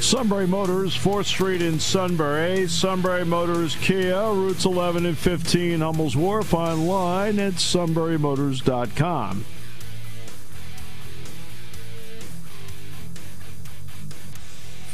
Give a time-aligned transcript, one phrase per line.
[0.00, 2.66] Sunbury Motors, 4th Street in Sunbury.
[2.68, 9.44] Sunbury Motors Kia, routes 11 and 15, Hummel's Wharf, online at sunburymotors.com.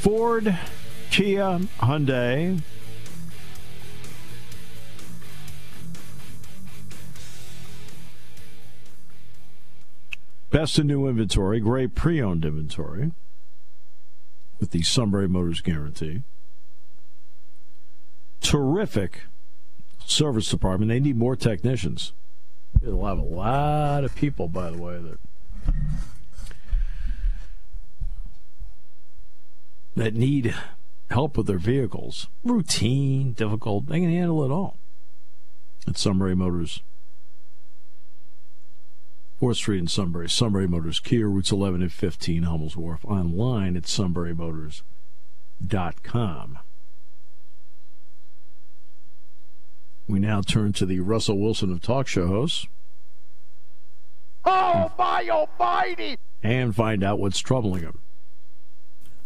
[0.01, 0.59] Ford,
[1.11, 2.61] Kia, Hyundai.
[10.51, 13.13] Best in new inventory, great pre owned inventory
[14.65, 16.23] with the Sunbury Motors guarantee.
[18.41, 19.25] Terrific
[20.07, 20.89] service department.
[20.89, 22.15] They need more technicians.
[22.81, 25.75] They'll have a lot of people, by the way, that
[29.97, 30.55] that need
[31.11, 32.29] help with their vehicles.
[32.43, 33.89] Routine, difficult.
[33.89, 34.79] They can handle it all.
[35.87, 36.81] At Sunbury Motors.
[39.45, 40.31] 4th Street in Sunbury.
[40.31, 43.05] Sunbury Motors Kia, routes 11 and 15, Hummel's Wharf.
[43.05, 46.59] Online at sunburymotors.com.
[50.09, 52.67] We now turn to the Russell Wilson of talk show hosts.
[54.47, 56.17] Oh, my almighty!
[56.43, 57.99] And find out what's troubling him.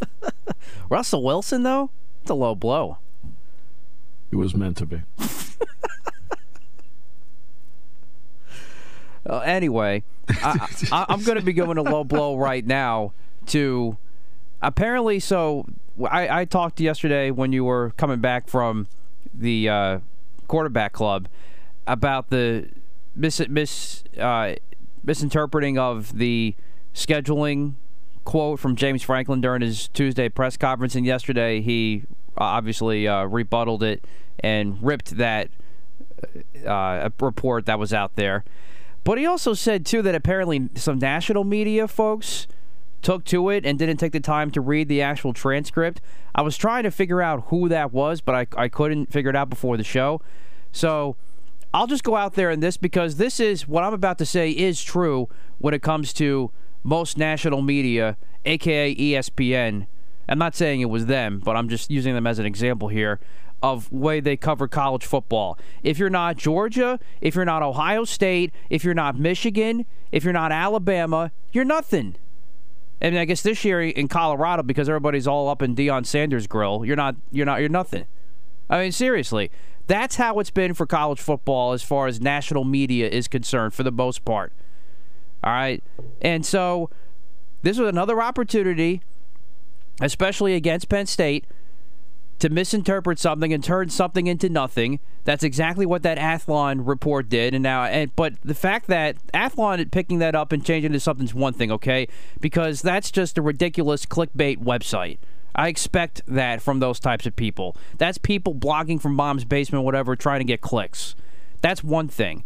[0.89, 1.91] Russell Wilson, though?
[2.23, 2.99] It's a low blow.
[4.33, 5.03] It was meant to be.
[9.29, 13.13] Uh, anyway, I, I, I'm going to be going a low blow right now
[13.47, 13.97] to
[14.63, 15.21] apparently.
[15.21, 15.67] So
[16.09, 18.89] I, I talked yesterday when you were coming back from
[19.35, 19.99] the uh,
[20.47, 21.29] quarterback club
[21.87, 22.69] about the
[23.15, 24.55] mis, mis uh,
[25.05, 26.55] misinterpreting of the
[26.95, 27.75] scheduling
[28.25, 32.03] quote from James Franklin during his Tuesday press conference, and yesterday he
[32.37, 34.05] obviously uh, rebutted it
[34.41, 35.49] and ripped that
[36.67, 38.45] uh, report that was out there.
[39.05, 42.47] But he also said, too, that apparently some national media folks
[43.01, 46.01] took to it and didn't take the time to read the actual transcript.
[46.35, 49.37] I was trying to figure out who that was, but I, I couldn't figure it
[49.37, 50.21] out before the show.
[50.73, 51.17] So
[51.73, 54.51] I'll just go out there in this because this is what I'm about to say
[54.51, 56.51] is true when it comes to
[56.83, 59.87] most national media, aka ESPN.
[60.29, 63.19] I'm not saying it was them, but I'm just using them as an example here
[63.63, 65.59] of way they cover college football.
[65.83, 70.33] If you're not Georgia, if you're not Ohio State, if you're not Michigan, if you're
[70.33, 72.17] not Alabama, you're nothing.
[73.01, 76.85] And I guess this year in Colorado, because everybody's all up in Deion Sanders' grill,
[76.85, 78.07] you're not, you're not, you're nothing.
[78.71, 79.51] I mean, seriously,
[79.87, 83.83] that's how it's been for college football as far as national media is concerned, for
[83.83, 84.53] the most part.
[85.43, 85.83] All right,
[86.21, 86.91] and so
[87.63, 89.01] this was another opportunity,
[90.01, 91.47] especially against Penn State,
[92.39, 95.01] to misinterpret something and turn something into nothing.
[95.25, 97.55] That's exactly what that Athlon report did.
[97.55, 101.01] And now, and, but the fact that Athlon picking that up and changing it to
[101.01, 102.09] something's one thing, okay?
[102.41, 105.19] Because that's just a ridiculous clickbait website.
[105.55, 107.77] I expect that from those types of people.
[107.99, 111.17] That's people blogging from mom's basement, whatever, trying to get clicks.
[111.61, 112.45] That's one thing.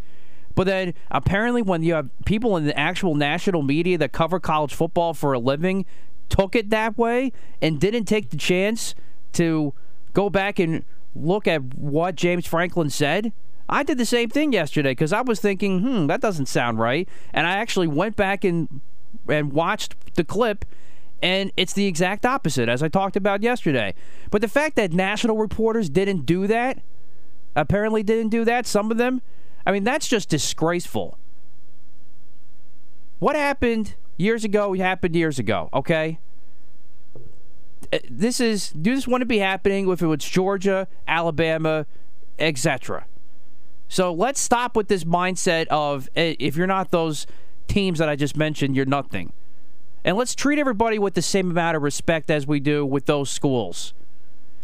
[0.54, 4.72] But then apparently, when you have people in the actual national media that cover college
[4.72, 5.84] football for a living,
[6.28, 8.94] took it that way and didn't take the chance
[9.34, 9.74] to
[10.12, 10.84] go back and
[11.14, 13.32] look at what James Franklin said.
[13.68, 17.08] I did the same thing yesterday because I was thinking, hmm, that doesn't sound right.
[17.32, 18.80] And I actually went back and
[19.28, 20.64] and watched the clip,
[21.22, 23.94] and it's the exact opposite as I talked about yesterday.
[24.30, 26.80] But the fact that national reporters didn't do that,
[27.54, 29.22] apparently didn't do that, some of them,
[29.66, 31.18] I mean, that's just disgraceful.
[33.18, 36.18] What happened years ago happened years ago, okay?
[37.92, 41.86] Uh, this is do this wouldn't be happening if it was Georgia, Alabama,
[42.38, 43.04] etc.
[43.88, 47.26] So let's stop with this mindset of eh, if you're not those
[47.68, 49.32] teams that I just mentioned, you're nothing.
[50.04, 53.30] And let's treat everybody with the same amount of respect as we do with those
[53.30, 53.94] schools.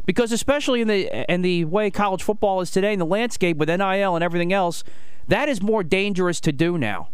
[0.05, 3.69] Because especially in the in the way college football is today, in the landscape with
[3.69, 4.83] NIL and everything else,
[5.29, 7.11] that is more dangerous to do now.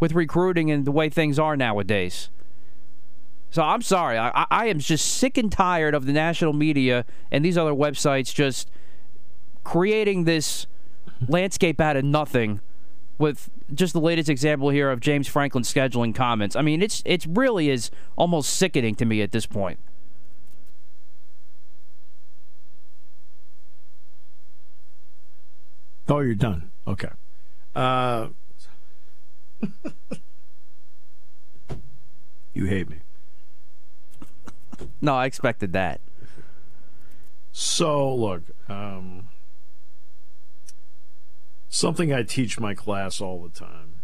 [0.00, 2.30] With recruiting and the way things are nowadays.
[3.50, 4.16] So I'm sorry.
[4.16, 8.32] I, I am just sick and tired of the national media and these other websites
[8.32, 8.70] just
[9.64, 10.66] creating this
[11.28, 12.60] landscape out of nothing
[13.18, 16.56] with just the latest example here of James Franklin scheduling comments.
[16.56, 19.78] I mean, it's it really is almost sickening to me at this point.
[26.08, 26.70] Oh, you're done.
[26.88, 27.10] Okay.
[27.76, 28.28] Uh,
[32.52, 32.96] you hate me.
[35.00, 36.00] No, I expected that.
[37.52, 39.28] So, look, um,
[41.68, 43.96] something I teach my class all the time,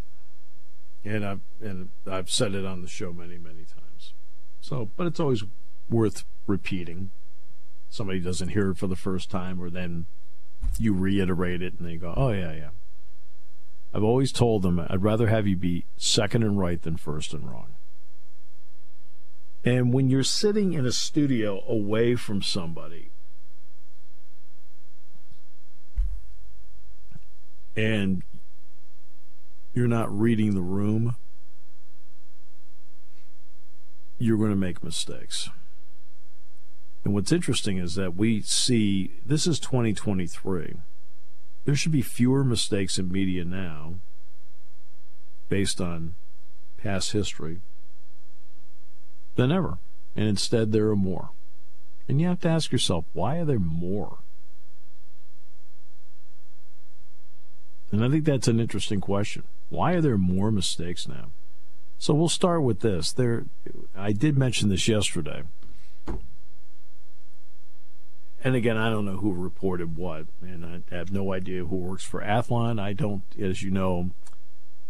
[1.04, 4.12] and I've and I've said it on the show many, many times.
[4.60, 5.44] So, but it's always
[5.88, 7.10] worth repeating.
[7.88, 10.06] Somebody doesn't hear it for the first time, or then
[10.78, 12.68] you reiterate it, and they go, "Oh yeah, yeah."
[13.94, 17.50] I've always told them I'd rather have you be second and right than first and
[17.50, 17.75] wrong.
[19.66, 23.10] And when you're sitting in a studio away from somebody,
[27.76, 28.22] and
[29.74, 31.16] you're not reading the room,
[34.18, 35.50] you're going to make mistakes.
[37.04, 40.76] And what's interesting is that we see this is 2023.
[41.64, 43.94] There should be fewer mistakes in media now
[45.48, 46.14] based on
[46.78, 47.60] past history
[49.36, 49.78] than ever.
[50.14, 51.30] And instead, there are more.
[52.08, 54.18] And you have to ask yourself, why are there more?
[57.92, 59.44] And I think that's an interesting question.
[59.68, 61.26] Why are there more mistakes now?
[61.98, 63.12] So we'll start with this.
[63.12, 63.44] There,
[63.96, 65.42] I did mention this yesterday.
[68.44, 72.04] And again, I don't know who reported what, and I have no idea who works
[72.04, 72.78] for Athlon.
[72.80, 74.10] I don't, as you know,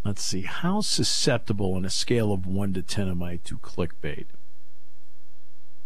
[0.04, 4.26] let's see, how susceptible on a scale of 1 to 10 am I to clickbait?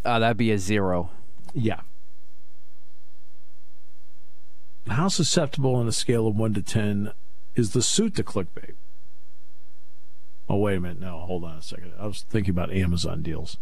[0.05, 1.11] Uh, that'd be a zero.
[1.55, 1.81] Yeah.
[4.89, 7.13] How susceptible on a scale of 1 to 10
[7.55, 8.75] is the suit to clickbait?
[10.49, 11.01] Oh, wait a minute.
[11.01, 11.93] No, hold on a second.
[11.99, 13.59] I was thinking about Amazon deals.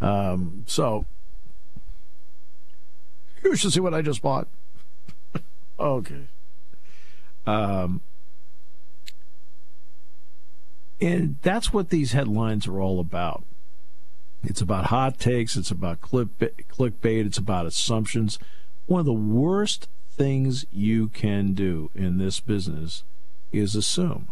[0.00, 1.04] Um, so,
[3.44, 4.48] you should see what I just bought.
[5.78, 6.26] okay.
[7.46, 8.00] Um,
[11.00, 13.44] and that's what these headlines are all about.
[14.46, 15.56] It's about hot takes.
[15.56, 17.26] It's about clickbait.
[17.26, 18.38] It's about assumptions.
[18.86, 23.02] One of the worst things you can do in this business
[23.52, 24.28] is assume.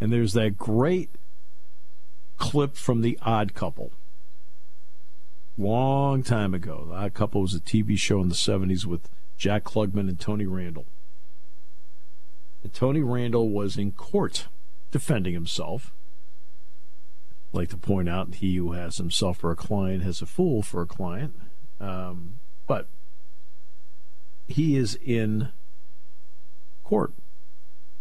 [0.00, 1.10] And there's that great
[2.38, 3.92] clip from The Odd Couple.
[5.58, 6.86] Long time ago.
[6.88, 10.46] The Odd Couple was a TV show in the 70s with Jack Klugman and Tony
[10.46, 10.86] Randall.
[12.64, 14.46] And Tony Randall was in court
[14.90, 15.92] defending himself
[17.52, 20.82] like to point out he who has himself for a client has a fool for
[20.82, 21.34] a client.
[21.80, 22.86] Um, but
[24.48, 25.48] he is in
[26.84, 27.12] court,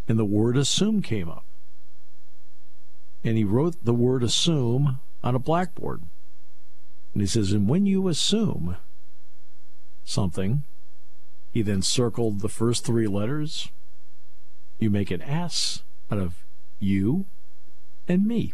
[0.07, 1.45] and the word assume came up.
[3.23, 6.01] And he wrote the word assume on a blackboard.
[7.13, 8.77] And he says, and when you assume
[10.03, 10.63] something,
[11.51, 13.69] he then circled the first three letters.
[14.79, 16.43] You make an S out of
[16.79, 17.25] you
[18.07, 18.53] and me.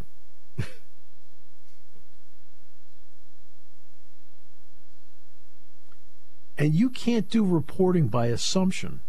[6.58, 9.02] And you can't do reporting by assumption.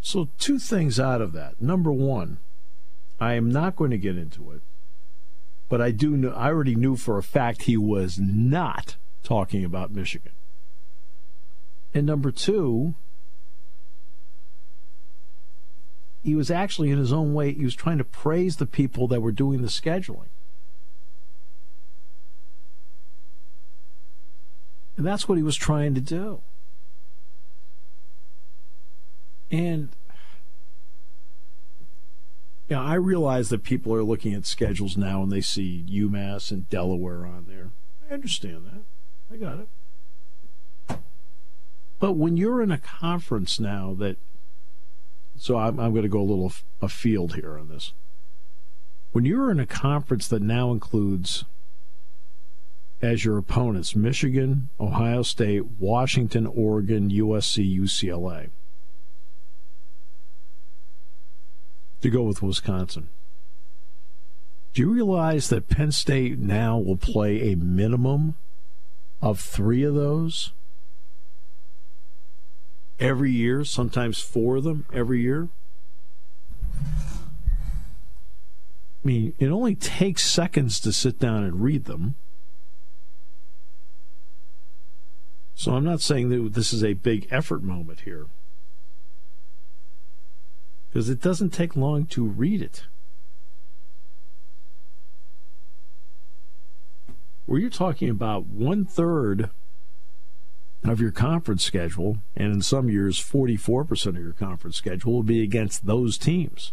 [0.00, 1.60] So, two things out of that.
[1.60, 2.38] Number one,
[3.20, 4.62] I am not going to get into it,
[5.68, 9.92] but I do know, I already knew for a fact he was not talking about
[9.92, 10.32] Michigan.
[11.92, 12.94] And number two,
[16.22, 19.20] he was actually in his own way, he was trying to praise the people that
[19.20, 20.28] were doing the scheduling.
[25.00, 26.42] And that's what he was trying to do.
[29.50, 29.88] And
[32.68, 36.68] yeah, I realize that people are looking at schedules now and they see UMass and
[36.68, 37.70] Delaware on there.
[38.10, 38.82] I understand that.
[39.32, 40.98] I got it.
[41.98, 44.18] But when you're in a conference now that,
[45.38, 46.52] so I'm, I'm going to go a little
[46.82, 47.94] afield here on this.
[49.12, 51.46] When you're in a conference that now includes
[53.02, 58.50] as your opponents Michigan, Ohio State, Washington, Oregon, USC, UCLA.
[62.02, 63.08] To go with Wisconsin.
[64.72, 68.36] Do you realize that Penn State now will play a minimum
[69.20, 70.52] of three of those
[72.98, 75.48] every year, sometimes four of them every year?
[79.02, 82.14] I mean, it only takes seconds to sit down and read them.
[85.60, 88.28] So I'm not saying that this is a big effort moment here.
[90.88, 92.84] Because it doesn't take long to read it.
[97.44, 99.50] Where you're talking about one third
[100.82, 105.42] of your conference schedule, and in some years, 44% of your conference schedule will be
[105.42, 106.72] against those teams.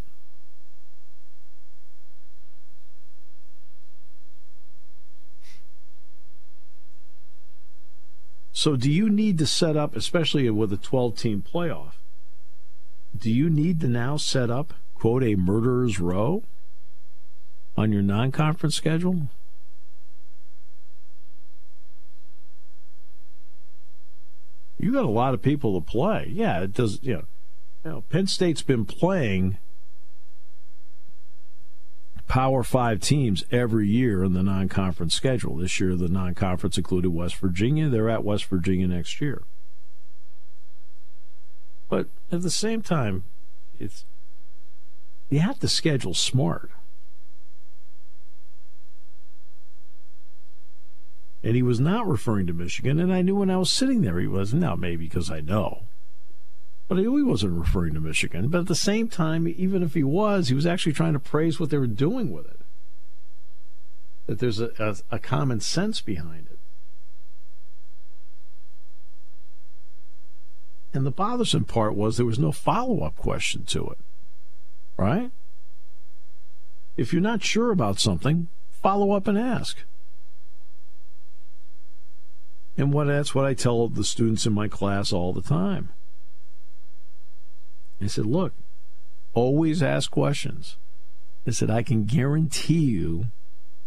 [8.58, 11.92] So, do you need to set up, especially with a 12 team playoff,
[13.16, 16.42] do you need to now set up, quote, a murderer's row
[17.78, 19.28] on your non conference schedule?
[24.80, 26.28] You got a lot of people to play.
[26.34, 27.24] Yeah, it does, you know,
[27.86, 29.60] you know Penn State's been playing
[32.28, 35.56] Power Five teams every year in the non conference schedule.
[35.56, 37.88] This year, the non conference included West Virginia.
[37.88, 39.44] They're at West Virginia next year.
[41.90, 43.24] But at the same time,
[43.80, 44.04] it's
[45.30, 46.70] you have to schedule smart.
[51.44, 54.20] And he was not referring to Michigan, and I knew when I was sitting there
[54.20, 54.54] he was.
[54.54, 55.84] Now, maybe because I know.
[56.88, 58.48] But he wasn't referring to Michigan.
[58.48, 61.60] But at the same time, even if he was, he was actually trying to praise
[61.60, 62.62] what they were doing with it.
[64.28, 66.60] That there's a, a, a common sense behind it.
[70.94, 73.98] And the bothersome part was there was no follow up question to it.
[74.98, 75.32] Right?
[76.96, 79.78] If you're not sure about something, follow up and ask.
[82.78, 85.90] And what that's what I tell the students in my class all the time.
[88.02, 88.54] I said, look,
[89.34, 90.78] always ask questions.
[91.46, 93.28] I said, I can guarantee you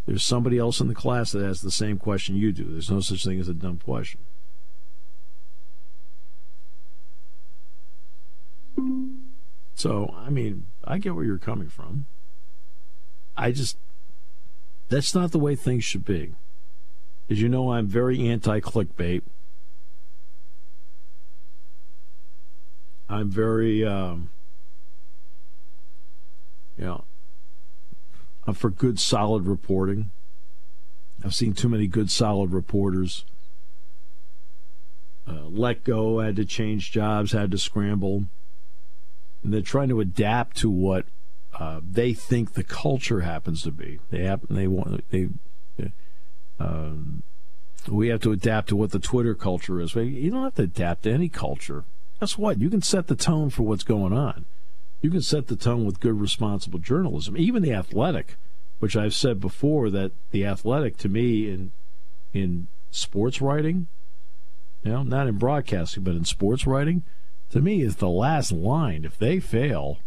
[0.07, 2.64] there's somebody else in the class that has the same question you do.
[2.64, 4.21] There's no such thing as a dumb question.
[9.75, 12.07] So, I mean, I get where you're coming from.
[13.37, 13.76] I just,
[14.88, 16.35] that's not the way things should be.
[17.29, 19.23] As you know, I'm very anti clickbait.
[23.11, 24.31] I'm very, um,
[26.79, 27.05] you know,
[28.47, 30.11] I'm for good, solid reporting.
[31.25, 33.25] I've seen too many good, solid reporters
[35.31, 38.25] uh, let go, had to change jobs, had to scramble.
[39.43, 41.07] And they're trying to adapt to what
[41.59, 44.00] uh, they think the culture happens to be.
[44.11, 45.29] They happen, they want they.
[46.59, 46.90] Uh,
[47.88, 49.95] we have to adapt to what the Twitter culture is.
[49.95, 51.85] You don't have to adapt to any culture
[52.21, 52.61] guess what?
[52.61, 54.45] You can set the tone for what's going on.
[55.00, 57.37] You can set the tone with good, responsible journalism.
[57.37, 58.37] Even the athletic,
[58.79, 61.73] which I've said before, that the athletic to me in
[62.33, 63.89] in sports writing,
[64.85, 67.03] you know, not in broadcasting, but in sports writing,
[67.50, 69.05] to me is the last line.
[69.05, 69.99] If they fail,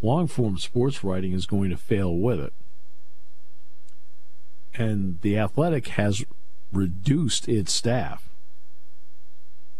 [0.00, 2.52] long form sports writing is going to fail with it.
[4.74, 6.24] And the athletic has
[6.72, 8.28] reduced its staff.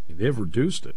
[0.09, 0.97] They've reduced it.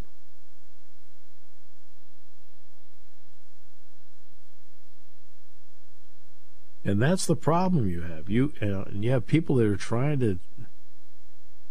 [6.84, 8.30] And that's the problem you have.
[8.30, 10.40] You uh, and you have people that are trying to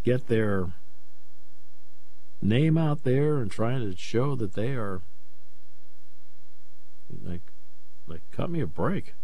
[0.05, 0.71] get their
[2.40, 5.02] name out there and trying to show that they are
[7.25, 7.43] like
[8.07, 9.14] like cut me a break.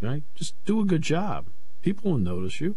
[0.00, 0.22] Right?
[0.34, 1.46] Just do a good job.
[1.82, 2.76] People will notice you.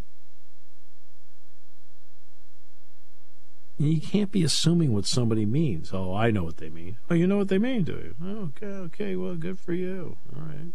[3.80, 5.92] And you can't be assuming what somebody means.
[5.94, 6.98] Oh, I know what they mean.
[7.10, 8.16] Oh, you know what they mean, do you?
[8.24, 10.18] Oh, okay, okay, well, good for you.
[10.36, 10.74] All right.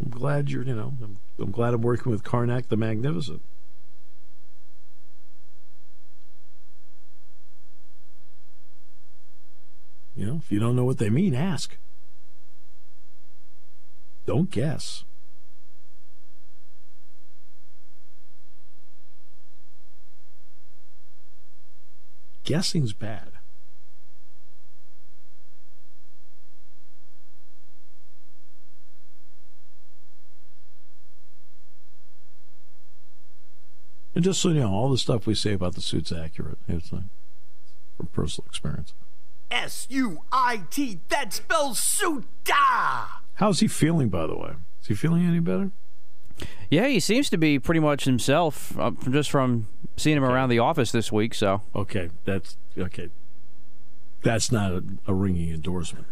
[0.00, 3.42] I'm glad you're, you know, I'm, I'm glad I'm working with Carnac the Magnificent.
[10.14, 11.76] You know, if you don't know what they mean, ask.
[14.24, 15.04] Don't guess.
[22.44, 23.35] Guessing's bad.
[34.16, 36.56] And just so you know, all the stuff we say about the suit's accurate.
[36.66, 37.02] It's uh,
[37.98, 38.94] from personal experience.
[39.50, 41.00] S U I T.
[41.10, 43.08] That spells suita.
[43.34, 44.54] How's he feeling, by the way?
[44.80, 45.70] Is he feeling any better?
[46.70, 49.68] Yeah, he seems to be pretty much himself, uh, just from
[49.98, 50.32] seeing him okay.
[50.32, 51.34] around the office this week.
[51.34, 53.10] So okay, that's okay.
[54.22, 56.06] That's not a, a ringing endorsement.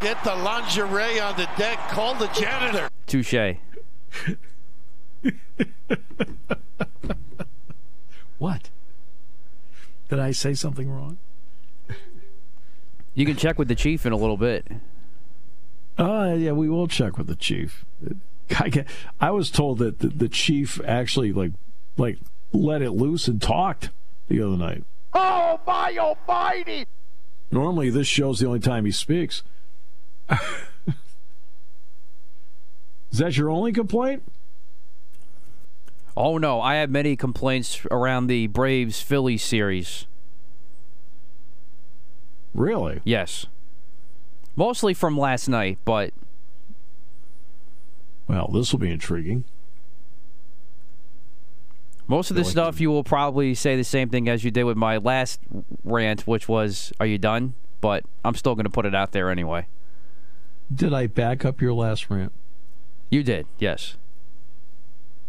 [0.00, 1.78] Get the lingerie on the deck.
[1.90, 2.88] Call the janitor.
[3.06, 3.34] Touche.
[8.38, 8.70] what?
[10.08, 11.18] Did I say something wrong?
[13.14, 14.66] You can check with the chief in a little bit.
[15.98, 17.84] Uh, yeah, we will check with the chief.
[18.58, 18.86] I, get,
[19.20, 21.52] I was told that the, the chief actually like
[21.96, 22.18] like
[22.52, 23.90] let it loose and talked
[24.28, 24.84] the other night.
[25.12, 26.86] Oh, my almighty!
[27.50, 29.42] Normally, this show's the only time he speaks.
[33.10, 34.22] Is that your only complaint?
[36.16, 40.06] Oh no, I have many complaints around the Braves Phillies series.
[42.54, 43.00] Really?
[43.04, 43.46] Yes.
[44.56, 46.12] Mostly from last night, but
[48.28, 49.44] Well, this will be intriguing.
[52.06, 54.64] most of the like stuff you will probably say the same thing as you did
[54.64, 55.40] with my last
[55.82, 59.30] rant, which was, "Are you done?" But I'm still going to put it out there
[59.30, 59.66] anyway.
[60.72, 62.32] Did I back up your last rant?
[63.10, 63.96] You did, yes.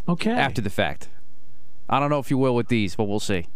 [0.08, 0.30] Okay.
[0.30, 1.08] After the fact.
[1.88, 3.46] I don't know if you will with these, but we'll see.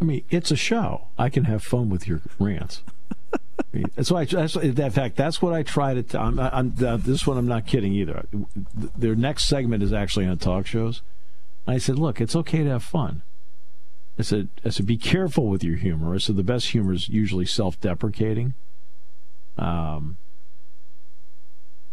[0.00, 1.08] I mean, it's a show.
[1.18, 2.82] I can have fun with your rants.
[3.34, 4.22] I mean, that's why.
[4.22, 6.02] I, that's, in fact, that's what I try to.
[6.02, 8.24] T- I'm, I'm, uh, this one, I'm not kidding either.
[8.74, 11.02] Their next segment is actually on talk shows.
[11.66, 13.22] I said, look, it's okay to have fun.
[14.18, 16.14] I said, I said, be careful with your humor.
[16.14, 18.54] I said, the best humor is usually self-deprecating.
[19.56, 20.16] Um,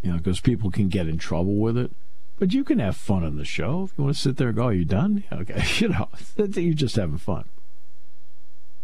[0.01, 1.91] you know, because people can get in trouble with it.
[2.39, 3.83] But you can have fun on the show.
[3.85, 5.23] If you want to sit there and go, are you done?
[5.31, 5.63] Okay.
[5.77, 7.45] You know, you're just having fun.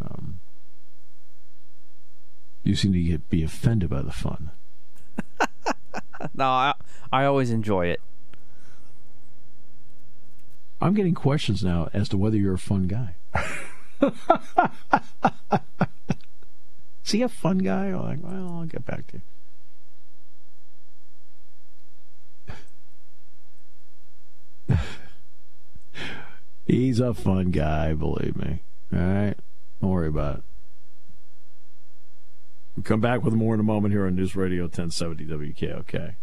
[0.02, 0.40] Um,
[2.64, 4.52] you seem to get, be offended by the fun.
[6.34, 6.74] No, I,
[7.12, 8.00] I always enjoy it.
[10.82, 13.16] I'm getting questions now as to whether you're a fun guy.
[17.06, 17.88] Is he a fun guy?
[17.88, 19.22] I'm like, well, I'll get back to you.
[26.66, 28.62] He's a fun guy, believe me.
[28.94, 29.36] All right?
[29.82, 30.44] Don't worry about it.
[32.76, 36.16] We'll come back with more in a moment here on News Radio 1070 WKOK.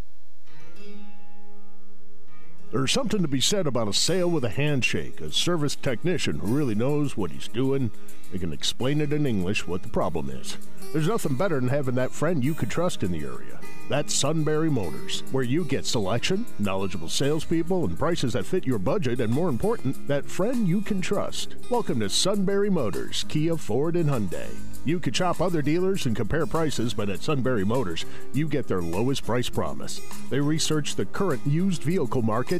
[2.72, 6.56] There's something to be said about a sale with a handshake, a service technician who
[6.56, 7.90] really knows what he's doing.
[8.30, 10.56] They can explain it in English what the problem is.
[10.92, 13.58] There's nothing better than having that friend you could trust in the area.
[13.88, 19.21] That's Sunbury Motors, where you get selection, knowledgeable salespeople, and prices that fit your budget,
[19.21, 21.56] and more important, that friend you can trust.
[21.71, 24.49] Welcome to Sunbury Motors, Kia, Ford, and Hyundai.
[24.84, 28.80] You could shop other dealers and compare prices, but at Sunbury Motors, you get their
[28.80, 30.00] lowest price promise.
[30.30, 32.59] They research the current used vehicle market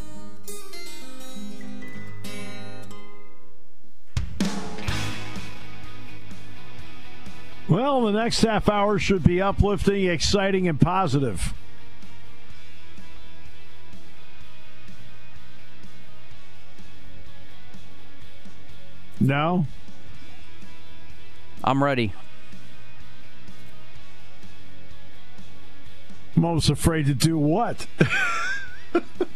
[7.71, 11.53] Well, the next half hour should be uplifting, exciting, and positive.
[19.21, 19.67] No?
[21.63, 22.11] I'm ready.
[26.35, 27.87] I'm almost afraid to do what?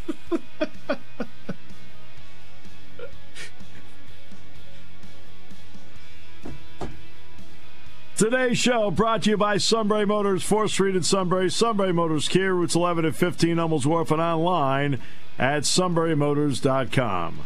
[8.17, 12.53] Today's show brought to you by Sunbury Motors, 4th Street in Sunbury, Sunbury Motors Kia,
[12.53, 15.01] routes 11 and 15, Hummels Wharf, and online
[15.37, 17.41] at sunburymotors.com.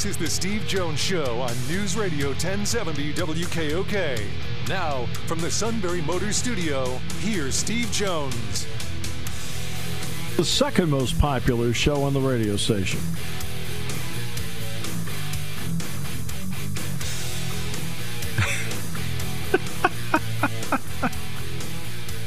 [0.00, 4.18] This is the Steve Jones Show on News Radio 1070 WKOK.
[4.66, 6.86] Now, from the Sunbury Motors Studio,
[7.18, 8.66] here's Steve Jones.
[10.38, 12.98] The second most popular show on the radio station.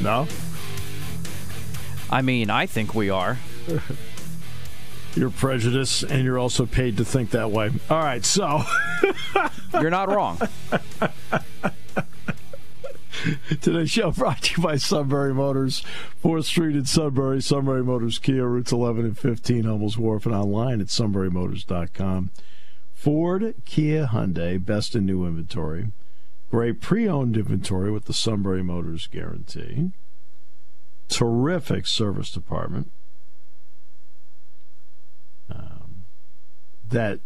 [0.00, 0.28] no?
[2.08, 3.36] I mean, I think we are.
[5.16, 7.70] You're prejudiced, and you're also paid to think that way.
[7.88, 8.64] All right, so
[9.80, 10.38] You're not wrong.
[13.60, 15.84] today's show brought to you by Sunbury Motors,
[16.22, 20.80] 4th Street in Sunbury, Sunbury Motors Kia, routes 11 and 15, Hummels Wharf, and online
[20.80, 22.30] at sunburymotors.com.
[22.92, 25.88] Ford, Kia, Hyundai, best in new inventory.
[26.50, 29.90] Great pre-owned inventory with the Sunbury Motors guarantee.
[31.08, 32.90] Terrific service department.
[36.90, 37.20] That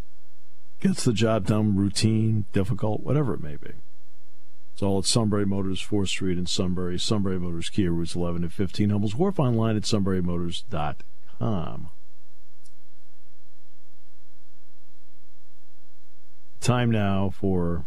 [0.80, 3.72] gets the job done, routine, difficult, whatever it may be.
[4.72, 7.00] It's all at Sunbury Motors, 4th Street in Sunbury.
[7.00, 8.90] Sunbury Motors, Kia, routes 11 and 15.
[8.90, 11.90] Hummels Wharf online at sunburymotors.com.
[16.60, 17.84] Time now for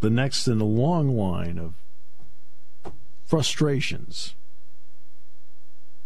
[0.00, 1.74] the next in a long line of
[3.24, 4.34] frustrations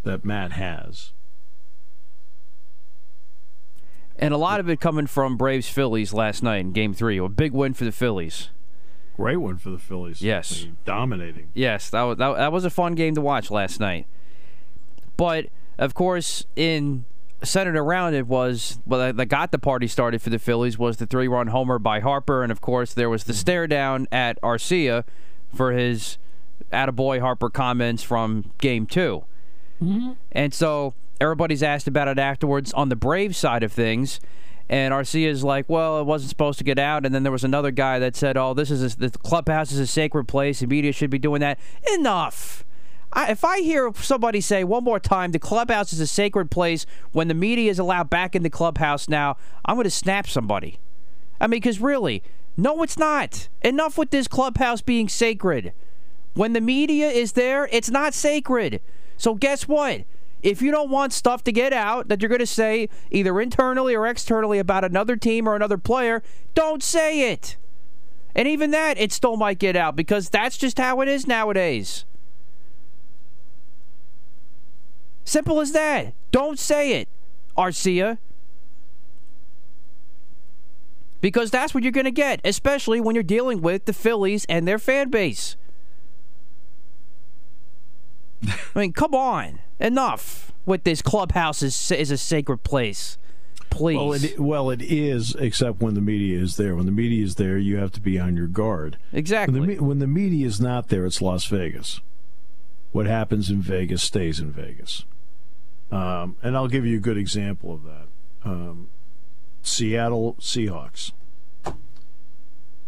[0.02, 1.12] that Matt has.
[4.20, 7.16] And a lot of it coming from Braves Phillies last night in game three.
[7.18, 8.50] A big win for the Phillies.
[9.16, 10.20] Great one for the Phillies.
[10.22, 10.61] Yes.
[10.61, 11.48] I mean, dominating.
[11.54, 14.06] Yes, that was, that, that was a fun game to watch last night.
[15.16, 15.46] But,
[15.78, 17.04] of course, in
[17.42, 21.06] centered around it was well that got the party started for the Phillies was the
[21.06, 25.04] three run homer by Harper and of course there was the stare down at Arcia
[25.54, 26.18] for his
[26.70, 29.24] attaboy Harper comments from game 2
[29.83, 30.11] Mm-hmm.
[30.33, 34.20] and so everybody's asked about it afterwards on the Brave side of things
[34.68, 37.70] and Arcia's like well it wasn't supposed to get out and then there was another
[37.70, 40.92] guy that said oh this is a, the clubhouse is a sacred place the media
[40.92, 41.59] should be doing that
[41.94, 42.64] enough
[43.12, 46.87] I, if I hear somebody say one more time the clubhouse is a sacred place
[47.12, 50.78] when the media is allowed back in the clubhouse now, I'm going to snap somebody.
[51.40, 52.22] I mean, because really,
[52.56, 53.48] no, it's not.
[53.62, 55.72] Enough with this clubhouse being sacred.
[56.35, 58.80] When the media is there, it's not sacred.
[59.16, 60.02] So guess what?
[60.42, 63.94] If you don't want stuff to get out that you're going to say either internally
[63.94, 66.22] or externally about another team or another player,
[66.55, 67.57] don't say it.
[68.35, 72.05] And even that, it still might get out because that's just how it is nowadays.
[75.24, 76.14] Simple as that.
[76.31, 77.09] Don't say it,
[77.57, 78.18] Arcia.
[81.20, 84.66] Because that's what you're going to get, especially when you're dealing with the Phillies and
[84.66, 85.57] their fan base.
[88.74, 89.61] I mean, come on.
[89.79, 93.18] Enough with this clubhouse is, is a sacred place.
[93.70, 93.96] Please.
[93.96, 96.74] Well it, well, it is, except when the media is there.
[96.74, 98.98] When the media is there, you have to be on your guard.
[99.12, 99.61] exactly.
[99.61, 102.00] When the, when the media is not there, it's Las Vegas.
[102.92, 105.05] What happens in Vegas stays in Vegas.
[105.92, 108.09] Um, and I'll give you a good example of that.
[108.44, 108.88] Um,
[109.62, 111.12] Seattle Seahawks.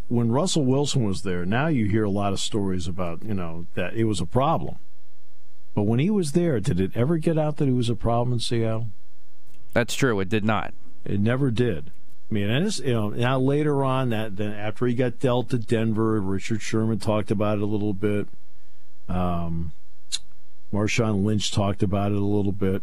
[0.08, 3.66] When Russell Wilson was there, now you hear a lot of stories about, you know,
[3.74, 4.76] that it was a problem.
[5.74, 8.34] But when he was there, did it ever get out that he was a problem
[8.34, 8.88] in Seattle?
[9.72, 10.20] that's true.
[10.20, 10.74] It did not.
[11.04, 11.90] It never did.
[12.30, 15.50] I mean, and it's, you know, now later on that then after he got dealt
[15.50, 18.28] to Denver, Richard Sherman talked about it a little bit.
[19.08, 19.72] Um,
[20.72, 22.82] Marshawn Lynch talked about it a little bit.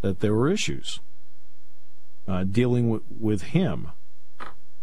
[0.00, 1.00] That there were issues
[2.28, 3.88] uh, dealing with, with him,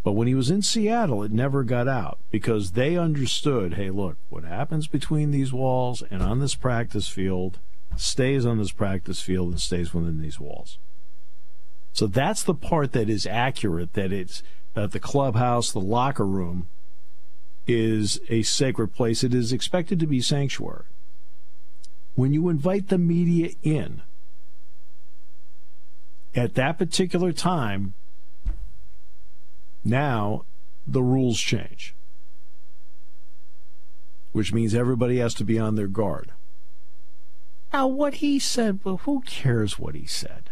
[0.03, 3.75] but when he was in Seattle, it never got out because they understood.
[3.75, 7.59] Hey, look, what happens between these walls and on this practice field
[7.97, 10.79] stays on this practice field and stays within these walls.
[11.93, 13.93] So that's the part that is accurate.
[13.93, 14.41] That it's
[14.73, 16.67] that the clubhouse, the locker room,
[17.67, 19.23] is a sacred place.
[19.23, 20.85] It is expected to be sanctuary.
[22.15, 24.01] When you invite the media in,
[26.33, 27.93] at that particular time,
[29.83, 30.45] now
[30.87, 31.95] the rules change,
[34.31, 36.31] which means everybody has to be on their guard.
[37.73, 40.49] Now, what he said, well, who cares what he said?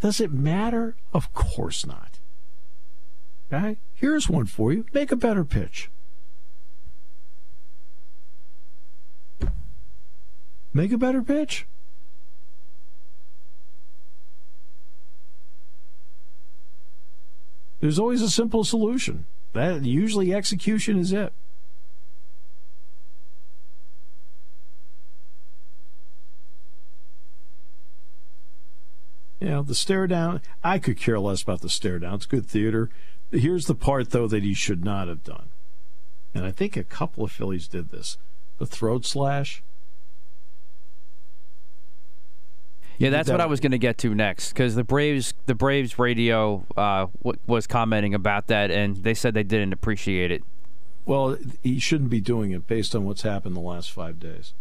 [0.00, 0.96] Does it matter?
[1.12, 2.18] Of course not.
[3.52, 3.78] Okay?
[3.94, 4.84] Here's one for you.
[4.92, 5.90] Make a better pitch.
[10.72, 11.66] Make a better pitch.
[17.84, 19.26] There's always a simple solution.
[19.52, 21.34] That usually execution is it.
[29.38, 32.14] Know, the stare down, I could care less about the stare down.
[32.14, 32.88] It's good theater.
[33.30, 35.48] Here's the part, though, that he should not have done.
[36.34, 38.16] And I think a couple of Phillies did this
[38.56, 39.62] the throat slash.
[42.98, 45.98] Yeah, that's what I was going to get to next because the Braves, the Braves
[45.98, 50.42] radio uh, w- was commenting about that, and they said they didn't appreciate it.
[51.04, 54.54] Well, he shouldn't be doing it based on what's happened the last five days.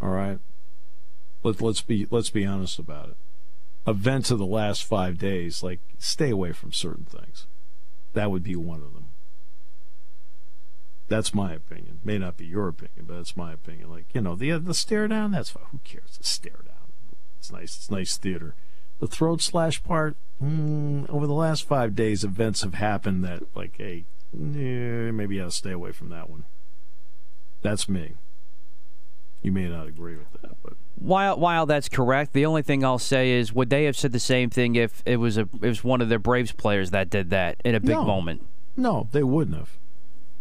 [0.00, 0.38] All right,
[1.42, 3.16] Let, let's be let's be honest about it.
[3.86, 7.46] Events of the last five days, like stay away from certain things.
[8.12, 9.07] That would be one of them.
[11.08, 12.00] That's my opinion.
[12.04, 13.90] May not be your opinion, but that's my opinion.
[13.90, 15.32] Like you know, the the stare down.
[15.32, 15.64] That's fine.
[15.72, 16.18] Who cares?
[16.18, 16.92] The stare down.
[17.38, 17.76] It's nice.
[17.76, 18.54] It's nice theater.
[19.00, 20.16] The throat slash part.
[20.42, 25.50] Mm, over the last five days, events have happened that like, hey, eh, maybe I'll
[25.50, 26.44] stay away from that one.
[27.62, 28.12] That's me.
[29.42, 32.98] You may not agree with that, but While while that's correct, the only thing I'll
[32.98, 35.82] say is, would they have said the same thing if it was a it was
[35.82, 38.04] one of their Braves players that did that in a big No.
[38.04, 38.44] moment?
[38.76, 39.78] no, they wouldn't have.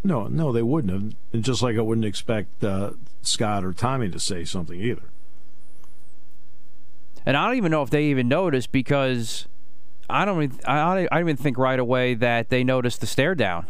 [0.03, 1.13] No, no, they wouldn't have.
[1.33, 5.09] And just like I wouldn't expect uh, Scott or Tommy to say something either.
[7.25, 9.47] And I don't even know if they even noticed because
[10.09, 13.07] I don't even, I don't, I don't even think right away that they noticed the
[13.07, 13.67] stare down.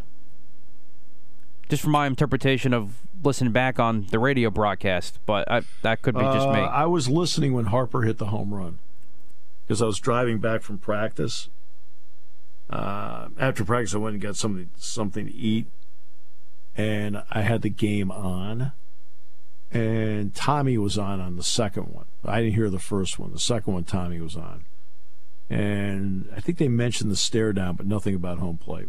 [1.68, 6.14] Just from my interpretation of listening back on the radio broadcast, but I, that could
[6.16, 6.60] be just me.
[6.60, 8.80] Uh, I was listening when Harper hit the home run
[9.66, 11.50] because I was driving back from practice.
[12.70, 15.66] Uh, after practice, I went and got something something to eat,
[16.78, 18.72] and I had the game on.
[19.70, 22.06] And Tommy was on on the second one.
[22.24, 23.34] I didn't hear the first one.
[23.34, 24.64] The second one, Tommy was on,
[25.50, 28.88] and I think they mentioned the stare down, but nothing about home plate.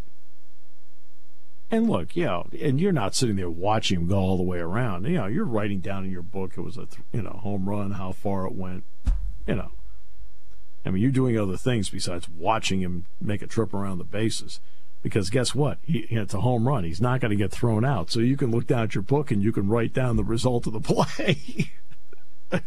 [1.70, 4.58] And look, you know, and you're not sitting there watching him go all the way
[4.58, 5.04] around.
[5.04, 7.92] You know, you're writing down in your book it was a you know home run,
[7.92, 8.84] how far it went.
[9.48, 9.72] You know,
[10.86, 14.60] I mean, you're doing other things besides watching him make a trip around the bases.
[15.02, 15.78] Because guess what?
[15.82, 16.84] He, it's a home run.
[16.84, 18.10] He's not going to get thrown out.
[18.10, 20.66] So you can look down at your book and you can write down the result
[20.66, 21.70] of the play.
[22.50, 22.62] and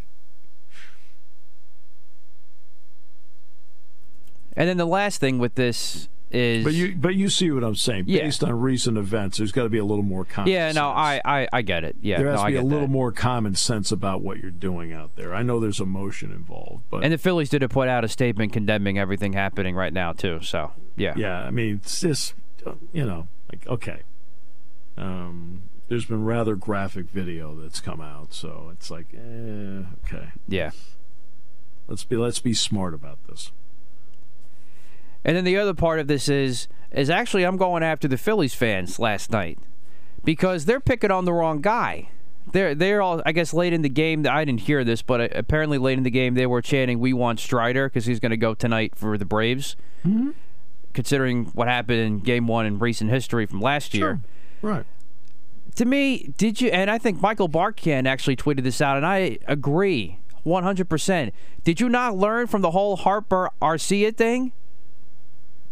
[4.68, 8.04] then the last thing with this is, but you but you see what I'm saying.
[8.06, 8.22] Yeah.
[8.22, 10.82] Based on recent events, there's got to be a little more common yeah, no, sense.
[10.82, 11.96] I, I, I get it.
[12.00, 12.92] Yeah, there has no, to be a little that.
[12.92, 15.34] more common sense about what you're doing out there.
[15.34, 18.98] I know there's emotion involved, but And the Phillies did put out a statement condemning
[18.98, 20.40] everything happening right now too.
[20.42, 22.34] So yeah, yeah, I mean, it's just
[22.92, 24.02] you know, like okay.
[24.96, 30.28] Um, there's been rather graphic video that's come out, so it's like, eh, okay.
[30.48, 30.70] yeah.
[31.88, 33.52] Let's be let's be smart about this.
[35.24, 38.54] And then the other part of this is is actually I'm going after the Phillies
[38.54, 39.58] fans last night
[40.24, 42.08] because they're picking on the wrong guy.
[42.52, 44.26] They're they're all I guess late in the game.
[44.28, 47.38] I didn't hear this, but apparently late in the game they were chanting "We want
[47.40, 49.76] Strider" because he's going to go tonight for the Braves.
[50.04, 50.30] Mm-hmm.
[50.92, 54.20] Considering what happened in Game One in recent history from last year,
[54.60, 54.84] Right.
[55.76, 56.68] to me, did you?
[56.68, 61.32] And I think Michael Barkann actually tweeted this out, and I agree 100%.
[61.64, 64.52] Did you not learn from the whole Harper Arcia thing?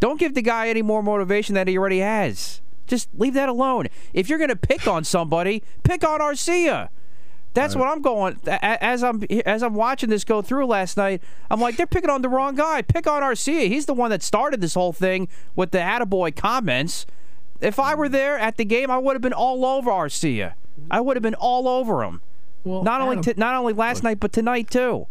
[0.01, 2.61] Don't give the guy any more motivation than he already has.
[2.87, 3.87] Just leave that alone.
[4.13, 6.89] If you're going to pick on somebody, pick on Arcia.
[7.53, 8.39] That's what I'm going.
[8.47, 12.23] As I'm as I'm watching this go through last night, I'm like, they're picking on
[12.23, 12.83] the wrong guy.
[12.83, 13.67] Pick on Arcia.
[13.67, 17.07] He's the one that started this whole thing with the Attaboy comments.
[17.61, 18.13] If I were mm.
[18.13, 20.55] there at the game, I would have been all over Arcia.
[20.91, 22.23] I would have been all over him.
[22.65, 25.07] Well, Not only t- not only last night, but tonight too.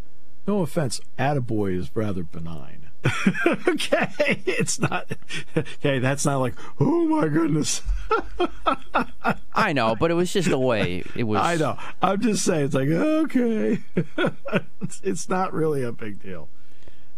[0.47, 2.78] no offense, Attaboy is rather benign.
[3.67, 5.09] okay, it's not.
[5.55, 7.81] Okay, that's not like, oh my goodness.
[9.53, 11.39] I know, but it was just the way it was.
[11.41, 11.77] I know.
[12.01, 13.79] I'm just saying, it's like okay,
[14.81, 16.49] it's, it's not really a big deal.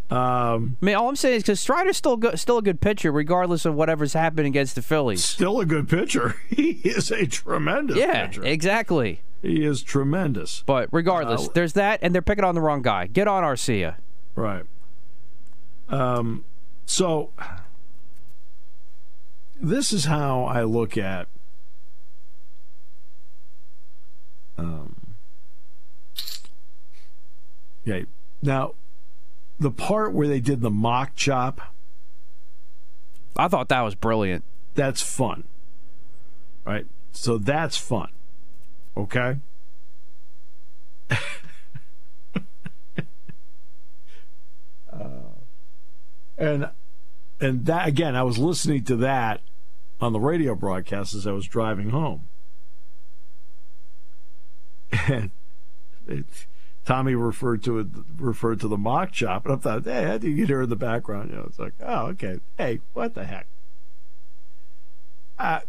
[0.10, 3.12] Um, I mean, all I'm saying is because Strider's still go- still a good pitcher,
[3.12, 5.24] regardless of whatever's happened against the Phillies.
[5.24, 6.36] still a good pitcher.
[6.50, 8.44] He is a tremendous Yeah, pitcher.
[8.44, 9.22] exactly.
[9.42, 10.64] he is tremendous.
[10.66, 13.08] But regardless, Uh, there's that, and they're picking on the wrong guy.
[13.08, 13.96] Get on Arcia.
[14.36, 14.64] Right.
[15.92, 16.46] Um,
[16.86, 17.32] so
[19.62, 21.28] this is how I look at
[24.58, 24.96] um,
[27.88, 28.06] okay.
[28.42, 28.74] Now,
[29.60, 31.62] the part where they did the mock chop,
[33.38, 34.44] I thought that was brilliant.
[34.74, 35.44] that's fun.
[36.66, 36.88] Right?
[37.12, 38.10] So that's fun.
[38.96, 39.38] Okay?
[46.38, 46.70] and
[47.40, 49.42] and that again i was listening to that
[50.00, 52.28] on the radio broadcast as i was driving home.
[55.08, 55.32] And
[56.08, 56.26] it,
[56.84, 60.24] tommy referred to it referred to the mock chop and i thought hey i think
[60.24, 61.30] you can hear in the background.
[61.30, 62.40] You know it's like oh okay.
[62.58, 63.48] Hey what the heck?
[65.40, 65.62] I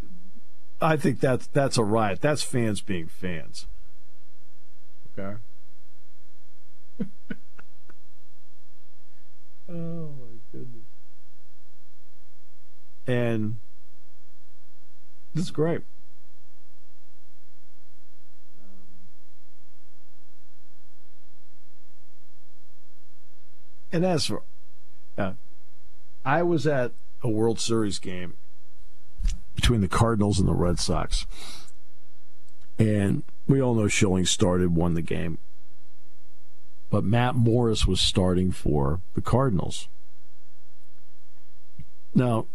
[0.81, 2.21] i think that's that's a riot.
[2.21, 3.67] That's fans being fans.
[5.19, 5.37] Okay?
[9.69, 10.32] Oh
[13.07, 13.57] and
[15.35, 15.83] this is great.
[23.93, 24.43] And as for,
[25.19, 25.33] uh,
[26.25, 28.35] I was at a World Series game
[29.55, 31.27] between the Cardinals and the Red Sox,
[32.79, 35.37] and we all know Schilling started, won the game,
[36.89, 39.89] but Matt Morris was starting for the Cardinals.
[42.15, 42.47] Now,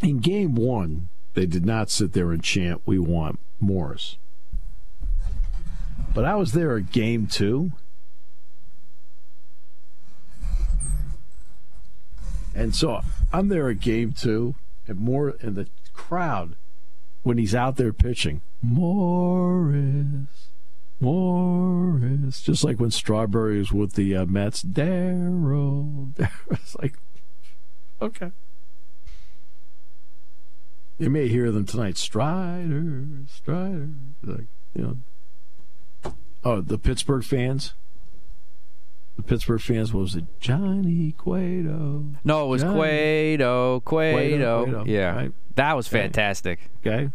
[0.00, 4.16] in game one, they did not sit there and chant, We want Morris.
[6.14, 7.72] But I was there at game two.
[12.54, 13.00] And so
[13.32, 14.56] I'm there at game two,
[14.88, 16.56] and more in the crowd
[17.22, 18.40] when he's out there pitching.
[18.60, 20.48] Morris,
[20.98, 24.62] Morris, just like when Strawberry was with the uh, Mets.
[24.62, 26.12] Darryl,
[26.50, 26.94] it's like,
[28.02, 28.32] okay.
[31.00, 31.96] You may hear them tonight.
[31.96, 33.88] Strider, Strider,
[34.22, 34.82] like you
[36.04, 36.12] know.
[36.44, 37.72] Oh, the Pittsburgh fans.
[39.16, 42.04] The Pittsburgh fans what was it Johnny Cueto?
[42.22, 42.74] No, it was Johnny.
[42.78, 44.64] Cueto, Cueto.
[44.64, 45.32] Cueto, Yeah, right.
[45.56, 46.70] that was fantastic.
[46.86, 47.10] Okay,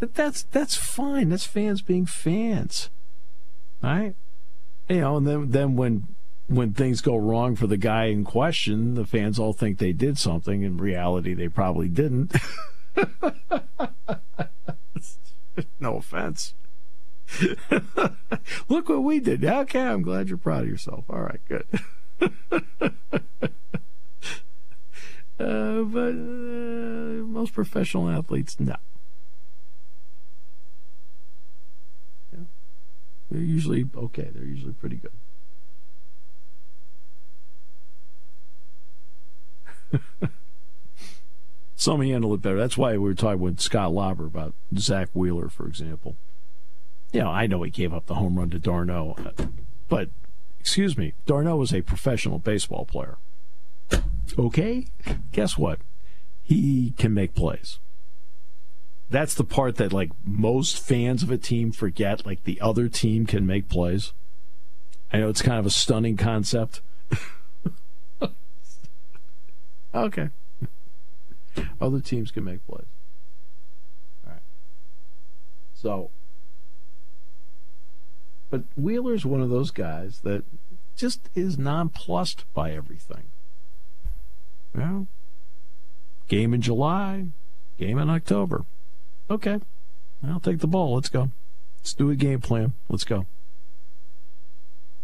[0.00, 1.28] but that's that's fine.
[1.28, 2.90] That's fans being fans,
[3.82, 4.14] Right?
[4.88, 6.08] You know, and then then when
[6.48, 10.18] when things go wrong for the guy in question, the fans all think they did
[10.18, 10.62] something.
[10.62, 12.34] In reality, they probably didn't.
[15.80, 16.54] no offense.
[18.68, 19.44] Look what we did.
[19.44, 21.04] Okay, I'm glad you're proud of yourself.
[21.08, 21.66] All right, good.
[25.40, 28.74] Uh, but uh, most professional athletes, no.
[33.30, 34.30] They're usually okay.
[34.34, 35.12] They're usually pretty good.
[41.78, 42.58] Some handle it better.
[42.58, 46.16] That's why we were talking with Scott Lauber about Zack Wheeler, for example.
[47.12, 49.14] You know, I know he gave up the home run to d'Arnaud,
[49.88, 50.10] but
[50.58, 53.16] excuse me, d'Arnaud was a professional baseball player.
[54.36, 54.88] Okay,
[55.30, 55.78] guess what?
[56.42, 57.78] He can make plays.
[59.08, 62.26] That's the part that like most fans of a team forget.
[62.26, 64.12] Like the other team can make plays.
[65.12, 66.80] I know it's kind of a stunning concept.
[69.94, 70.30] okay.
[71.80, 72.86] Other teams can make plays.
[74.26, 74.42] All right.
[75.74, 76.10] So,
[78.50, 80.44] but Wheeler's one of those guys that
[80.96, 83.24] just is nonplussed by everything.
[84.74, 85.06] Well,
[86.28, 87.26] game in July,
[87.78, 88.64] game in October.
[89.30, 89.60] Okay,
[90.26, 90.94] I'll take the ball.
[90.94, 91.30] Let's go.
[91.78, 92.72] Let's do a game plan.
[92.88, 93.26] Let's go.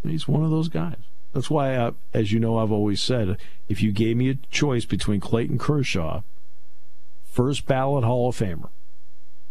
[0.03, 0.97] He's one of those guys.
[1.33, 3.39] That's why, I, as you know, I've always said
[3.69, 6.23] if you gave me a choice between Clayton Kershaw,
[7.35, 8.69] first ballot Hall of Famer,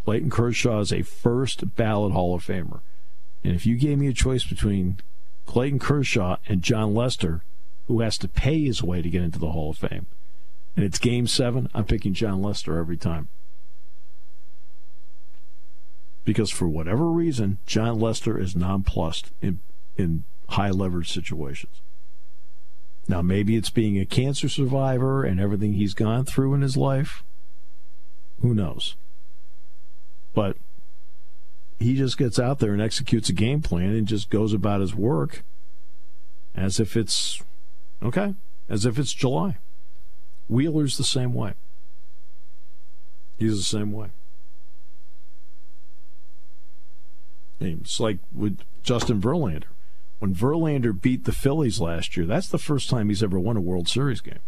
[0.05, 2.79] Clayton Kershaw is a first ballot Hall of Famer.
[3.43, 4.99] And if you gave me a choice between
[5.45, 7.43] Clayton Kershaw and Jon Lester,
[7.87, 10.05] who has to pay his way to get into the Hall of Fame,
[10.77, 13.27] and it's game seven, I'm picking Jon Lester every time.
[16.23, 19.59] Because for whatever reason, Jon Lester is nonplussed in,
[19.97, 21.81] in high leverage situations.
[23.09, 27.23] Now, maybe it's being a cancer survivor and everything he's gone through in his life.
[28.43, 28.97] Who knows?
[30.35, 30.57] But
[31.79, 34.93] he just gets out there and executes a game plan and just goes about his
[34.93, 35.43] work
[36.53, 37.41] as if it's
[38.03, 38.35] okay,
[38.67, 39.57] as if it's July.
[40.49, 41.53] Wheeler's the same way.
[43.39, 44.09] He's the same way.
[47.61, 49.63] It's like with Justin Verlander.
[50.19, 53.61] When Verlander beat the Phillies last year, that's the first time he's ever won a
[53.61, 54.39] World Series game.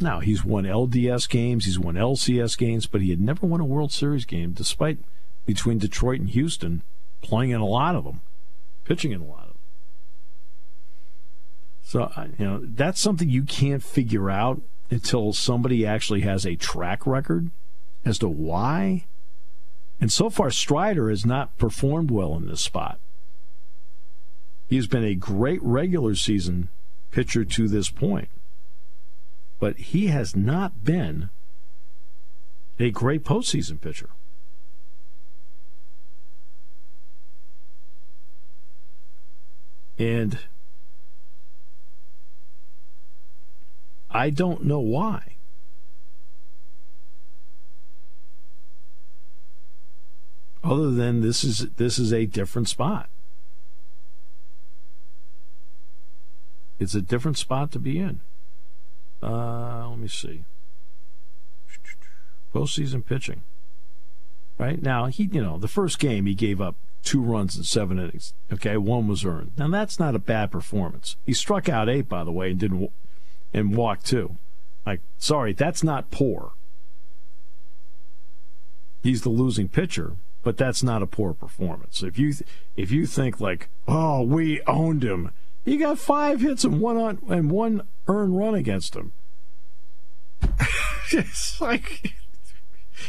[0.00, 3.64] Now, he's won LDS games, he's won LCS games, but he had never won a
[3.64, 4.98] World Series game, despite
[5.44, 6.82] between Detroit and Houston
[7.20, 8.20] playing in a lot of them,
[8.84, 9.58] pitching in a lot of them.
[11.82, 16.54] So, uh, you know, that's something you can't figure out until somebody actually has a
[16.54, 17.50] track record
[18.04, 19.04] as to why.
[20.00, 23.00] And so far, Strider has not performed well in this spot.
[24.68, 26.68] He's been a great regular season
[27.10, 28.28] pitcher to this point
[29.58, 31.30] but he has not been
[32.78, 34.10] a great postseason pitcher.
[39.98, 40.38] And
[44.10, 45.34] I don't know why.
[50.62, 53.08] Other than this is this is a different spot.
[56.78, 58.20] It's a different spot to be in.
[59.22, 60.44] Uh, let me see.
[62.54, 63.42] Postseason pitching.
[64.58, 67.98] Right now, he you know the first game he gave up two runs in seven
[67.98, 68.34] innings.
[68.52, 69.52] Okay, one was earned.
[69.56, 71.16] Now that's not a bad performance.
[71.24, 72.90] He struck out eight, by the way, and didn't
[73.52, 74.36] and walked two.
[74.84, 76.52] Like, sorry, that's not poor.
[79.02, 82.02] He's the losing pitcher, but that's not a poor performance.
[82.02, 82.34] If you
[82.76, 85.30] if you think like, oh, we owned him,
[85.64, 89.12] he got five hits and one on, and one earned run against him.
[91.12, 92.14] it's like,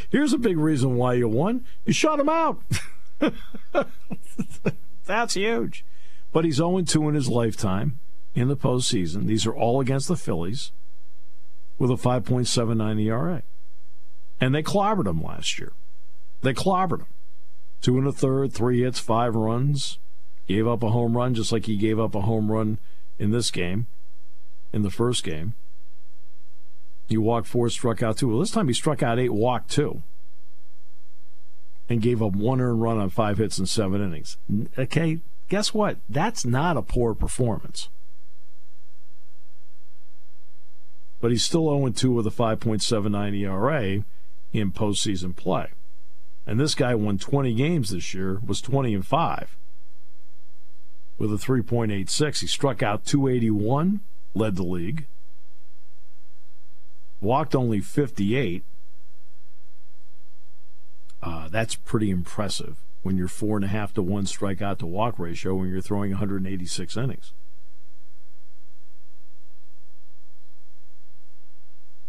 [0.10, 1.66] here's a big reason why you won.
[1.86, 2.62] You shut him out.
[5.06, 5.86] That's huge.
[6.32, 8.00] But he's 0 2 in his lifetime
[8.36, 9.26] in the postseason.
[9.26, 10.72] These are all against the Phillies
[11.78, 13.42] with a 5.79 ERA.
[14.40, 15.72] And they clobbered him last year.
[16.42, 17.08] They clobbered him.
[17.82, 19.98] Two and a third, three hits, five runs.
[20.48, 22.80] Gave up a home run just like he gave up a home run
[23.18, 23.88] in this game,
[24.72, 25.54] in the first game.
[27.08, 28.30] He walked four, struck out two.
[28.30, 30.04] Well, this time he struck out eight, walked two,
[31.90, 34.38] and gave up one earned run on five hits in seven innings.
[34.78, 35.98] Okay, guess what?
[36.08, 37.90] That's not a poor performance.
[41.20, 44.04] But he's still 0 2 with a 5.79 ERA
[44.54, 45.70] in postseason play.
[46.46, 49.58] And this guy won 20 games this year, was 20 and 5
[51.18, 52.40] with a 3.86.
[52.40, 54.00] He struck out 281,
[54.34, 55.08] led the league
[57.22, 58.64] walked only 58.
[61.22, 65.20] Uh, that's pretty impressive when you're four and a half to one strikeout to walk
[65.20, 67.34] ratio when you're throwing 186 innings.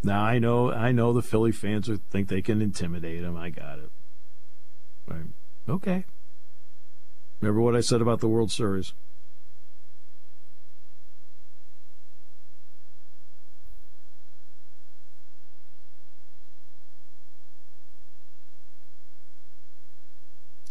[0.03, 3.37] Now I know I know the Philly fans are, think they can intimidate him.
[3.37, 3.91] I got it.
[5.07, 5.27] Right.
[5.69, 6.05] Okay.
[7.41, 8.95] Remember what I said about the World Series?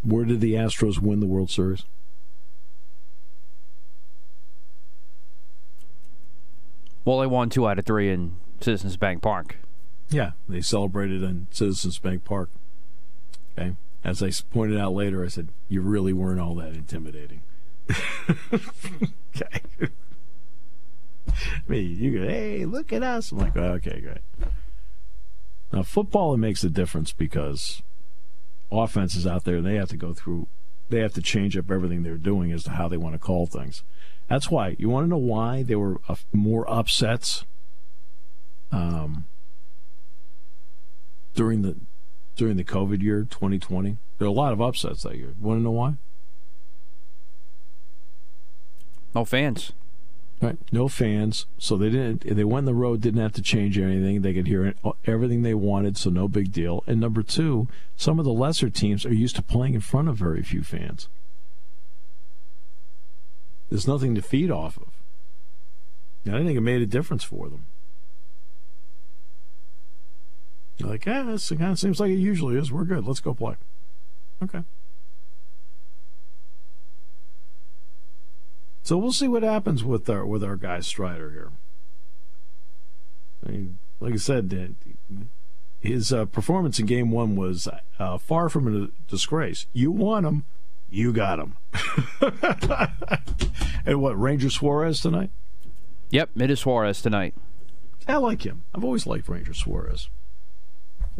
[0.09, 1.83] Where did the Astros win the World Series?
[7.05, 9.57] Well, they won two out of three in Citizens Bank Park.
[10.09, 12.49] Yeah, they celebrated in Citizens Bank Park.
[13.57, 13.75] Okay.
[14.03, 17.43] As I pointed out later, I said, you really weren't all that intimidating.
[18.53, 19.61] okay.
[21.37, 23.31] I mean, you go, hey, look at us.
[23.31, 24.51] I'm like, okay, great.
[25.71, 27.83] Now, football, it makes a difference because
[28.71, 30.47] offenses out there, they have to go through,
[30.89, 33.45] they have to change up everything they're doing as to how they want to call
[33.45, 33.83] things.
[34.27, 34.75] That's why.
[34.77, 37.45] You want to know why there were uh, more upsets
[38.71, 39.25] um,
[41.33, 41.75] during the
[42.35, 43.97] during the COVID year, 2020?
[44.17, 45.33] There are a lot of upsets that year.
[45.39, 45.95] Want to know why?
[49.13, 49.73] No fans.
[50.41, 50.57] Right.
[50.71, 51.45] No fans.
[51.57, 52.21] So they didn't.
[52.21, 53.01] They went the road.
[53.01, 54.21] Didn't have to change anything.
[54.21, 54.73] They could hear
[55.05, 55.97] everything they wanted.
[55.97, 56.83] So no big deal.
[56.87, 57.67] And number two,
[57.97, 61.09] some of the lesser teams are used to playing in front of very few fans.
[63.69, 64.87] There's nothing to feed off of.
[66.25, 67.65] And I think it made a difference for them.
[70.77, 72.71] You're like, yeah, this kind of seems like it usually is.
[72.71, 73.05] We're good.
[73.05, 73.55] Let's go play.
[74.41, 74.63] Okay.
[78.89, 81.51] So we'll see what happens with our with our guy Strider here.
[83.45, 84.75] I mean, like I said,
[85.79, 87.67] his uh, performance in Game One was
[87.99, 89.67] uh, far from a disgrace.
[89.73, 90.45] You won him,
[90.89, 91.57] you got him.
[93.85, 95.29] and what Ranger Suarez tonight?
[96.09, 97.35] Yep, it is Suarez tonight.
[98.07, 98.63] I like him.
[98.73, 100.09] I've always liked Ranger Suarez.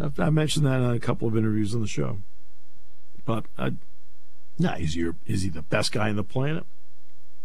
[0.02, 2.18] I've, I mentioned that in a couple of interviews on the show.
[3.26, 3.74] But I,
[4.58, 6.66] nah, is he, is he the best guy on the planet?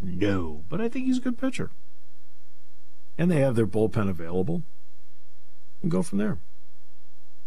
[0.04, 1.70] No, but I think he's a good pitcher.
[3.16, 4.62] And they have their bullpen available.
[5.82, 6.38] And go from there.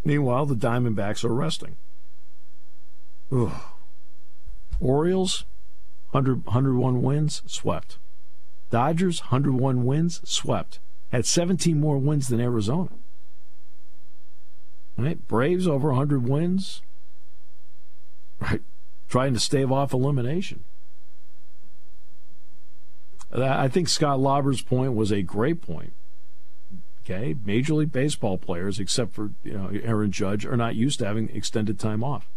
[0.04, 1.76] Meanwhile, the Diamondbacks are resting.
[3.32, 3.52] Ugh.
[4.80, 5.44] Orioles,
[6.12, 7.98] 100, 101 wins, swept.
[8.70, 10.80] Dodgers, 101 wins, swept.
[11.12, 12.90] Had 17 more wins than Arizona.
[14.98, 15.26] Right?
[15.28, 16.82] Braves over 100 wins.
[18.40, 18.62] Right?
[19.10, 20.64] Trying to stave off elimination.
[23.32, 25.94] I think Scott Lauber's point was a great point.
[27.04, 31.06] Okay, Major League Baseball players, except for you know Aaron Judge, are not used to
[31.06, 32.30] having extended time off.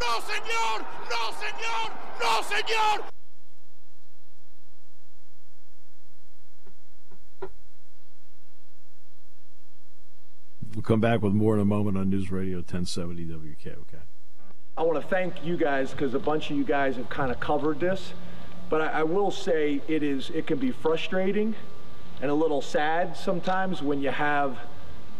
[0.00, 0.86] No, senor!
[1.10, 1.92] No, senor!
[2.20, 3.04] No, senor!
[10.74, 14.11] We'll come back with more in a moment on News Radio 1070 WKOK.
[14.82, 17.38] I want to thank you guys because a bunch of you guys have kind of
[17.38, 18.14] covered this.
[18.68, 21.54] But I, I, will say it is it can be frustrating
[22.20, 24.58] and a little sad sometimes when you have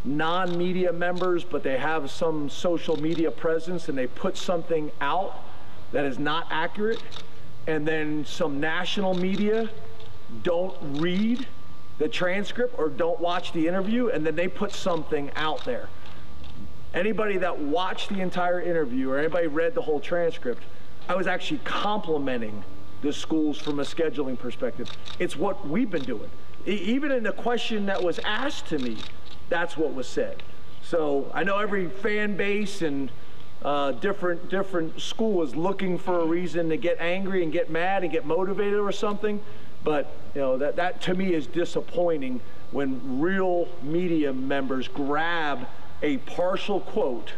[0.05, 5.45] non-media members, but they have some social media presence and they put something out
[5.93, 7.01] that is not accurate,
[7.69, 9.71] and then some national media
[10.43, 11.47] don't read
[11.99, 15.89] the transcript or don't watch the interview, and then they put something out there
[16.95, 20.63] Anybody that watched the entire interview or anybody read the whole transcript,
[21.09, 22.63] I was actually complimenting
[23.01, 24.91] the schools from a scheduling perspective.
[25.19, 26.31] It's what we've been doing.
[26.67, 28.99] Even in the question that was asked to me,
[29.49, 30.43] that's what was said.
[30.83, 33.11] So I know every fan base and
[33.65, 38.03] uh, different different school is looking for a reason to get angry and get mad
[38.03, 39.41] and get motivated or something.
[39.85, 42.41] But you know that that to me is disappointing
[42.71, 45.67] when real media members grab
[46.03, 47.33] a partial quote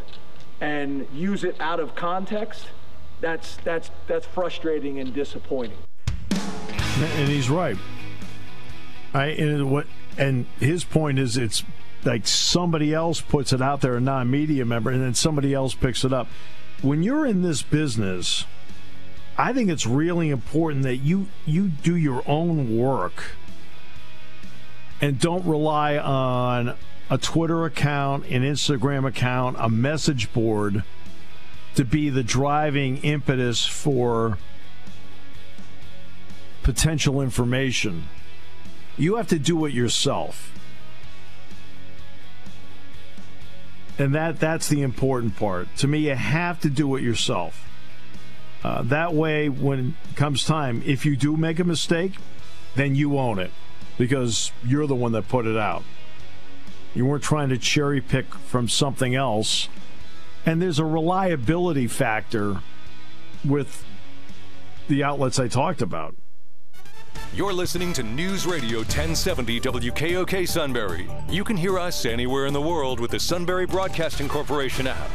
[0.61, 2.67] and use it out of context.
[3.21, 5.77] That's that's that's frustrating and disappointing.
[6.69, 7.77] And he's right.
[9.13, 9.87] I and what
[10.17, 11.63] and his point is it's
[12.03, 16.03] like somebody else puts it out there, a non-media member, and then somebody else picks
[16.03, 16.27] it up.
[16.81, 18.45] When you're in this business,
[19.37, 23.23] I think it's really important that you you do your own work
[25.01, 26.75] and don't rely on
[27.09, 30.83] a Twitter account, an Instagram account, a message board
[31.75, 34.37] to be the driving impetus for
[36.63, 38.07] potential information.
[38.97, 40.51] You have to do it yourself.
[43.99, 45.73] And that that's the important part.
[45.77, 47.61] To me, you have to do it yourself.
[48.63, 52.13] Uh, that way, when comes time, if you do make a mistake,
[52.75, 53.51] then you own it
[53.97, 55.83] because you're the one that put it out.
[56.95, 59.67] You weren't trying to cherry pick from something else.
[60.45, 62.61] And there's a reliability factor
[63.43, 63.83] with
[64.87, 66.15] the outlets I talked about.
[67.33, 71.09] You're listening to News Radio 1070 WKOK Sunbury.
[71.29, 75.09] You can hear us anywhere in the world with the Sunbury Broadcasting Corporation app.